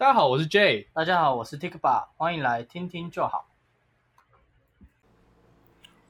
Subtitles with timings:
[0.00, 0.88] 大家好，我是 J。
[0.94, 3.44] 大家好，我是 Tikba，欢迎来听听就好。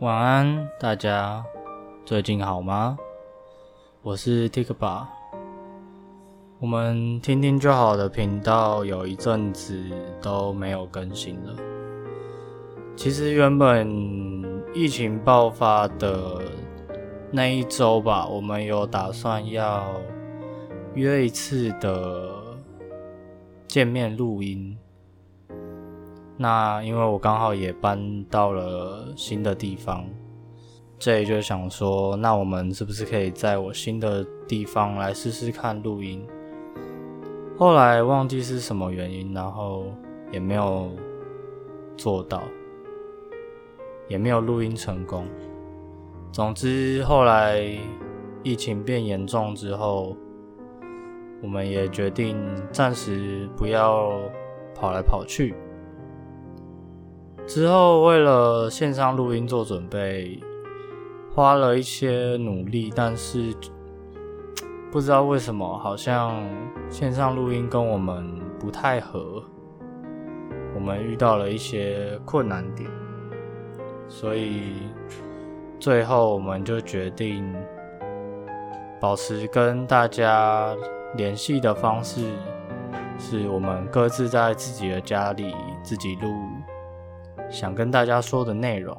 [0.00, 1.42] 晚安，大家
[2.04, 2.98] 最近好吗？
[4.02, 5.06] 我是 Tikba。
[6.60, 9.82] 我们听听就好的频道有一阵子
[10.20, 11.56] 都没有更新了。
[12.94, 13.90] 其实原本
[14.74, 16.42] 疫情爆发的
[17.30, 19.82] 那一周吧，我们有打算要
[20.92, 22.37] 约一次的
[23.68, 24.76] 见面录音。
[26.38, 30.04] 那因为我刚好也搬到了新的地方，
[30.98, 36.26] 这里就想说，那我们是不是可以在我新的地方来试试看录音？
[37.58, 39.84] 后来忘记是什么原因，然后
[40.32, 40.90] 也没有
[41.96, 42.44] 做到，
[44.08, 45.26] 也没有录音成功。
[46.30, 47.68] 总之，后来
[48.44, 50.16] 疫情变严重之后，
[51.42, 52.36] 我们也决定
[52.72, 54.12] 暂时不要
[54.74, 55.54] 跑来跑去。
[57.46, 60.38] 之后，为了线上录音做准备，
[61.34, 63.54] 花了一些努力，但是。
[64.90, 66.42] 不知道为什么，好像
[66.88, 68.26] 线上录音跟我们
[68.58, 69.44] 不太合，
[70.74, 72.90] 我们遇到了一些困难点，
[74.08, 74.72] 所以
[75.78, 77.54] 最后我们就决定
[78.98, 80.74] 保持跟大家
[81.18, 82.30] 联系的方式，
[83.18, 86.32] 是我们各自在自己的家里自己录
[87.50, 88.96] 想跟大家说的内容。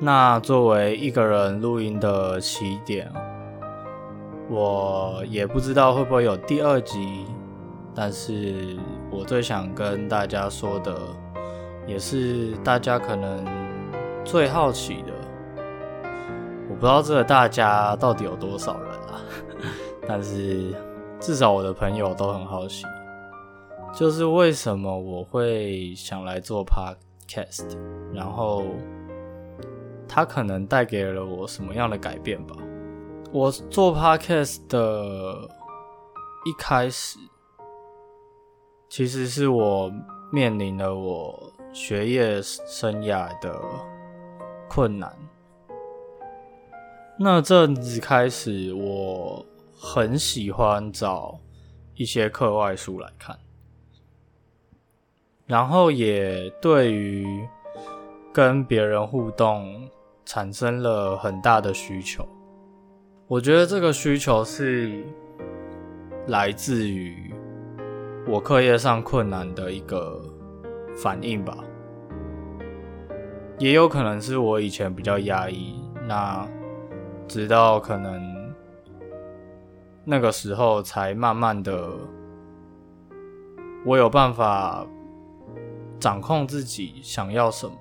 [0.00, 3.08] 那作为一个人录音的起点。
[4.52, 7.24] 我也不知道会不会有第二集，
[7.94, 8.76] 但是
[9.08, 10.92] 我最想跟大家说的，
[11.86, 13.46] 也是大家可能
[14.24, 15.12] 最好奇的。
[16.68, 18.89] 我不知道这个大家到底有多少人，
[20.12, 20.74] 但是
[21.20, 22.84] 至少我的朋友都很好奇，
[23.94, 27.78] 就是为什么我会想来做 podcast，
[28.12, 28.64] 然后
[30.08, 32.56] 它可能带给了我什么样的改变吧。
[33.30, 35.48] 我做 podcast 的
[36.44, 37.16] 一开始，
[38.88, 39.92] 其实是我
[40.32, 43.56] 面临了我学业生涯的
[44.68, 45.16] 困难。
[47.16, 49.46] 那阵子开始，我
[49.82, 51.40] 很喜欢找
[51.94, 53.38] 一些课外书来看，
[55.46, 57.48] 然后也对于
[58.30, 59.88] 跟别人互动
[60.26, 62.28] 产生了很大的需求。
[63.26, 65.02] 我觉得这个需求是
[66.26, 67.32] 来自于
[68.28, 70.20] 我课业上困难的一个
[70.94, 71.56] 反应吧，
[73.58, 76.46] 也有可能是我以前比较压抑，那
[77.26, 78.39] 直到可能
[80.04, 81.90] 那个时候才慢慢的，
[83.84, 84.86] 我有办法
[85.98, 87.72] 掌控自己想要什么，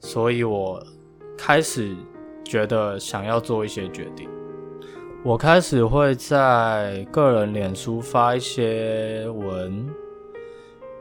[0.00, 0.84] 所以我
[1.36, 1.96] 开始。
[2.44, 4.28] 觉得想要做一些决定，
[5.24, 9.88] 我开始会在个人脸书发一些文，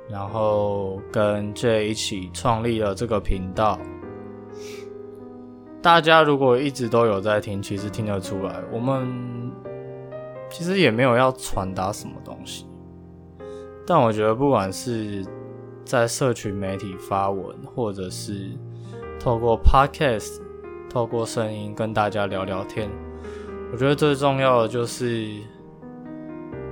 [0.07, 3.77] 然后跟 J 一起创立了这个频道。
[5.81, 9.51] 大家如果一直都有在听，其实听得出来，我们
[10.51, 12.67] 其实也没有要传达什么东西。
[13.87, 15.25] 但我觉得，不管是
[15.83, 18.51] 在社群媒体发文，或者是
[19.19, 20.41] 透过 Podcast。
[20.93, 22.89] 透过声音跟大家聊聊天，
[23.71, 25.25] 我觉得最重要的就是，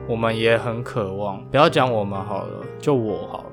[0.10, 1.42] 我们也很渴望。
[1.46, 3.52] 不要讲我们好了，就我好了。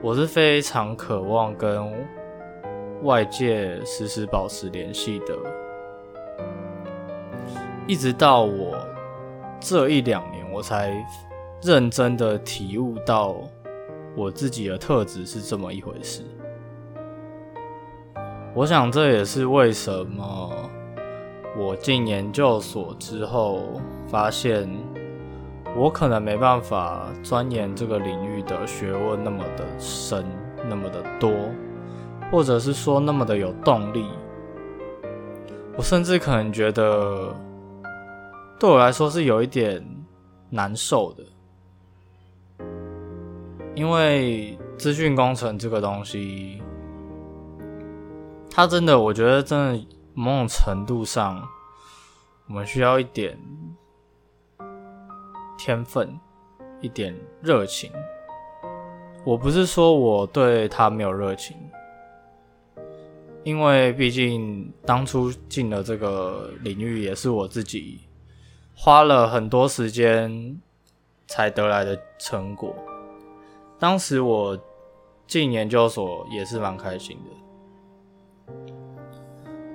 [0.00, 1.92] 我是非常渴望跟
[3.02, 5.36] 外界时时保持联系的，
[7.86, 8.74] 一直到我
[9.62, 10.92] 这一两年，我才
[11.62, 13.36] 认真的体悟到
[14.16, 16.22] 我自己的特质是这么一回事。
[18.54, 20.50] 我想这也是为什么
[21.56, 24.68] 我进研究所之后，发现
[25.76, 30.26] 我可能没办法钻研这个领域的学问那么的深，
[30.68, 31.32] 那么的多，
[32.30, 34.06] 或者是说那么的有动力。
[35.76, 37.34] 我甚至可能觉得，
[38.62, 39.84] 对我来说是有一点
[40.48, 41.24] 难受的，
[43.74, 46.62] 因为资讯工程这个东西。
[48.48, 51.42] 它真的，我觉得真的某种程度上，
[52.46, 53.36] 我们需要一点
[55.58, 56.16] 天分，
[56.80, 57.90] 一点热情。
[59.24, 61.56] 我不是说我对他没有热情，
[63.42, 67.98] 因为毕竟当初进了这个领域，也是我自己
[68.84, 70.60] 花了很多时间
[71.28, 72.74] 才得来的成果。
[73.78, 74.58] 当时我
[75.24, 77.16] 进研究所也是蛮开心
[78.48, 78.52] 的，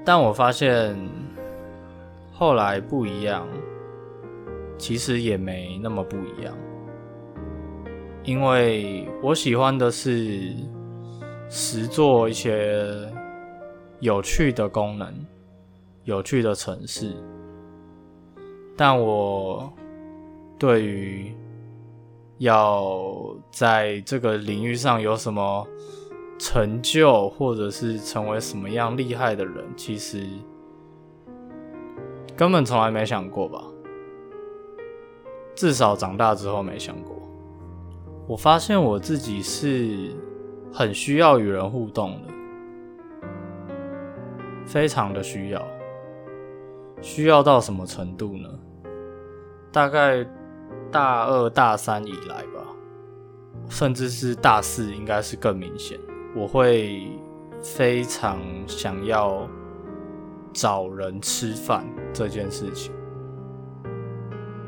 [0.04, 0.94] 但我发现
[2.33, 3.48] 后来不一样，
[4.77, 6.53] 其实也没那么不一样，
[8.25, 10.53] 因为我喜欢的是
[11.50, 13.10] 实做一些
[14.01, 15.25] 有趣的功能、
[16.03, 17.15] 有趣的城市，
[18.77, 19.74] 但我
[20.59, 21.33] 对于
[22.38, 25.68] 要在这个领域上有什么
[26.38, 30.24] 成就，或者是成为什么样厉害的人，其实
[32.35, 33.63] 根本从来没想过吧。
[35.56, 37.15] 至少长大之后没想过。
[38.27, 40.15] 我发现我自己是
[40.71, 42.33] 很需要与人互动的，
[44.68, 45.68] 非常的需要。
[47.01, 48.50] 需要到什么程度呢？
[49.77, 50.25] 大概。
[50.89, 52.63] 大二、大三以来吧，
[53.69, 56.00] 甚至是大四，应该是更明显。
[56.33, 57.12] 我会
[57.62, 59.45] 非常想要
[60.53, 62.94] 找人吃饭这件事情，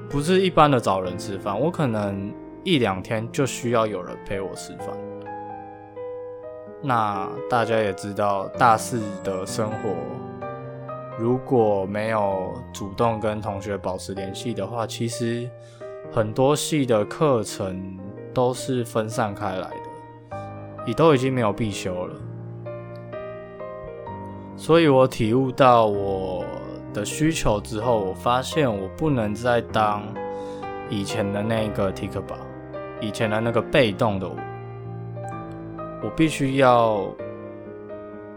[0.10, 2.34] 不是一般的找人吃饭，我可能
[2.66, 4.90] 一两天就需要有人陪我吃饭。
[6.84, 9.96] 那大家也知道，大四的生活
[11.20, 15.50] 如果没有主动跟同学保持联系的话，其实。
[16.12, 17.96] 很多系的课程
[18.34, 20.38] 都是分散开来的，
[20.88, 22.16] 你都已经没有必修了，
[24.58, 26.44] 所以我体悟到我
[26.96, 30.02] 的需求之后，我发现我不能再当
[30.90, 32.38] 以前的那个 t i k b a
[33.06, 34.36] 以前的那个被动的我，
[36.06, 37.06] 我必须要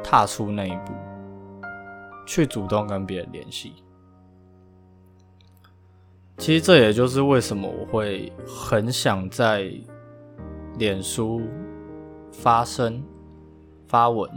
[0.05, 0.93] 踏出那一步，
[2.27, 3.75] 去主动跟别人联系。
[6.39, 9.71] 其实这也就是为什么我会很想在
[10.77, 11.43] 脸书
[12.33, 13.03] 发声、
[13.87, 14.29] 发文，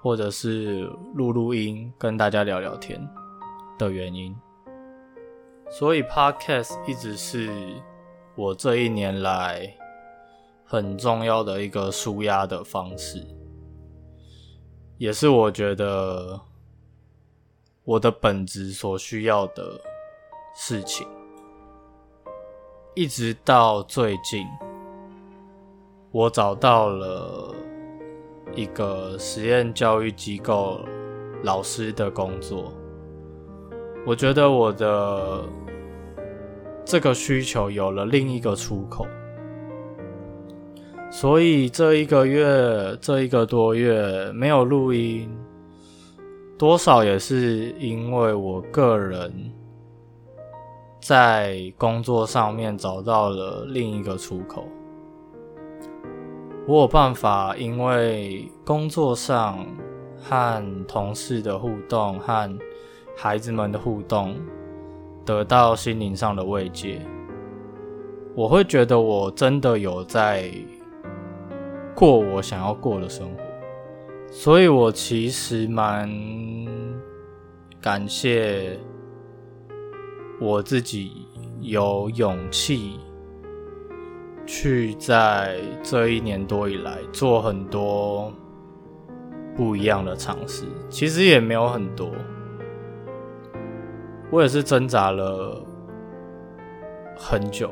[0.00, 0.82] 或者是
[1.14, 3.00] 录录音跟大家聊聊天
[3.78, 4.36] 的原因。
[5.70, 7.50] 所以 Podcast 一直是
[8.36, 9.72] 我这一年来
[10.64, 13.26] 很重要的一个舒压的方式，
[15.00, 16.38] 也是我觉得
[17.84, 19.80] 我的本职所需要的。
[20.52, 21.06] 事情，
[22.94, 24.44] 一直到最近，
[26.10, 27.54] 我找到了
[28.54, 30.80] 一个实验教育机构
[31.44, 32.74] 老师的工作。
[34.04, 35.44] 我觉得我的
[36.84, 39.06] 这个需求有了另一个出口，
[41.10, 45.28] 所以这一个月，这一个多月没有录音，
[46.56, 49.52] 多少也是因为我个人。
[51.02, 54.64] 在工作上面找到了另一个出口，
[56.66, 59.66] 我有办法，因为工作上
[60.20, 62.58] 和同事的互动和
[63.16, 64.36] 孩子们的互动，
[65.24, 67.00] 得到心灵上的慰藉。
[68.36, 70.52] 我会觉得我真的有在
[72.00, 76.08] 过我想要过的生活，所以我其实蛮
[77.78, 78.78] 感谢。
[80.40, 81.26] 我自己
[81.60, 82.98] 有勇气
[84.46, 88.32] 去在这一年多以来做很多
[89.54, 92.10] 不一样的尝试，其实也没有很多，
[94.30, 95.62] 我也是挣扎了
[97.14, 97.70] 很久，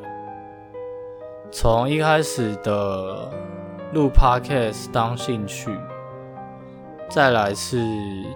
[1.51, 3.33] 从一开始的
[3.93, 5.77] 录 podcast 当兴趣，
[7.09, 7.79] 再来是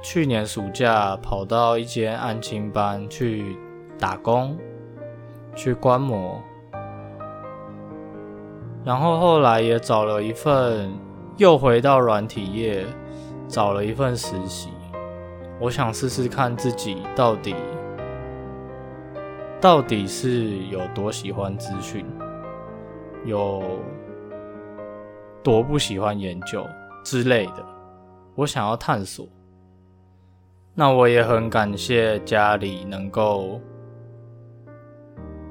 [0.03, 3.57] 去年暑假跑到一间安亲班去。
[3.99, 4.59] 打工，
[5.55, 6.43] 去观摩，
[8.85, 10.93] 然后后来也找了一份，
[11.37, 12.85] 又回到软体业，
[13.47, 14.71] 找了一份实习。
[15.61, 17.55] 我想试试看自己到底
[19.61, 22.05] 到底是有多喜欢资讯，
[23.25, 23.63] 有
[25.43, 26.67] 多不喜欢研究
[27.05, 27.67] 之类的。
[28.35, 29.27] 我想要探索。
[30.75, 33.61] 那我也很感谢家里能够。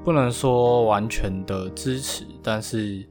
[0.04, 3.08] 不能说完全的支持，但是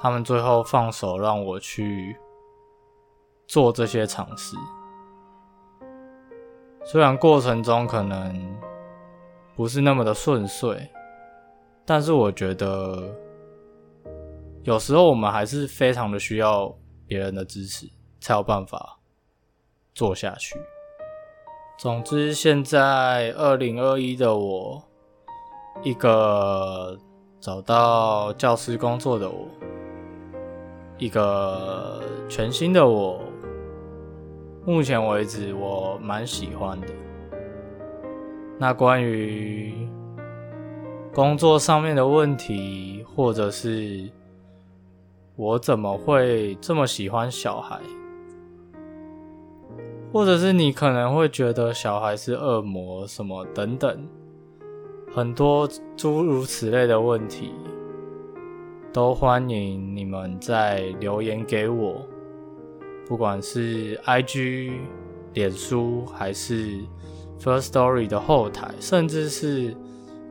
[0.00, 2.16] 他们最后放手让我去
[3.46, 4.56] 做这些尝试。
[6.86, 8.56] 虽然过程中可能
[9.54, 10.88] 不是那么的顺遂，
[11.84, 13.14] 但是我觉得
[14.66, 17.88] 有时候我们还是非常的需要别人的支持，
[18.20, 18.98] 才有办法
[19.94, 20.56] 做下去。
[21.78, 24.82] 总之，现在二零二一的我。
[25.82, 26.98] 一个
[27.38, 29.46] 找到教师工作的我，
[30.96, 33.20] 一个全新的我。
[34.64, 36.88] 目前为止，我蛮喜欢的。
[38.58, 39.86] 那关于
[41.14, 44.10] 工作上面的问题，或者是
[45.36, 47.78] 我怎么会这么喜欢小孩，
[50.10, 54.08] 或者是你可能会觉得小孩是恶魔什么等等，
[55.12, 57.52] 很多诸如此类的问题，
[58.94, 62.06] 都欢迎你们在留言给我。
[63.06, 64.72] 不管是 IG、
[65.34, 66.80] 脸书还是
[67.38, 69.76] First Story 的后台，甚至是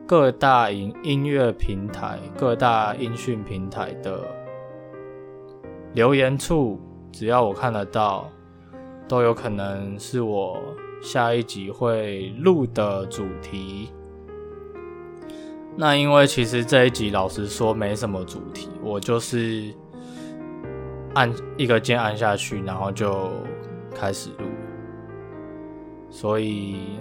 [0.04, 4.20] 各大音音乐平台、各大音讯平台的
[5.96, 6.78] 留言处，
[7.10, 8.30] 只要我看得到，
[9.08, 10.62] 都有可能是我
[11.00, 13.90] 下一集会录的主题。
[15.74, 19.74] 那因为其实这一集老实说没什么主题，我就是。
[21.14, 23.30] 按一个键按下去，然后就
[23.94, 24.44] 开始录。
[26.10, 27.00] 所以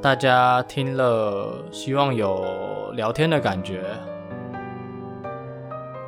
[0.00, 2.42] 大家听了，希望有
[2.94, 3.84] 聊天的感觉。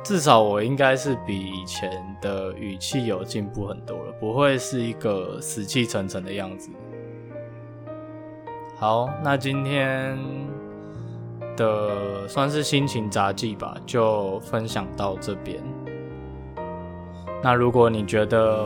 [0.07, 6.69] 至少我应该是比以前的语气有进步很多了，不会是一个死气沉沉的样子。
[8.77, 10.17] 好，那今天
[11.57, 15.61] 的算是心情杂记吧，就分享到这边。
[17.43, 18.65] 那如果你觉得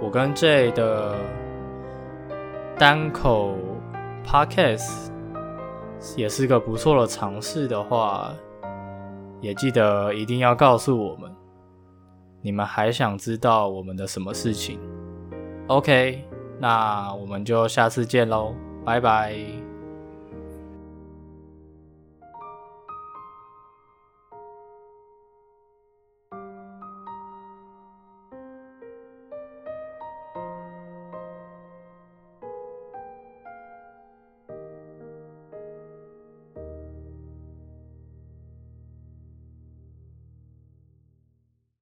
[0.00, 1.14] 我跟 J 的
[2.78, 3.54] 单口
[4.26, 5.10] Podcast
[6.16, 8.32] 也是个不错的尝试的话，
[9.40, 11.30] 也记得一定要告诉我们，
[12.42, 14.78] 你们还想知道我们的什么事情
[15.68, 16.24] ？OK，
[16.58, 18.54] 那我们就下次见喽，
[18.84, 19.36] 拜拜。